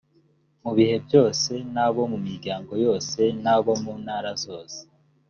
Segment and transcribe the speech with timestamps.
[0.63, 4.79] mu bihe byose n’abo mu miryango yose n’abo mu ntara zose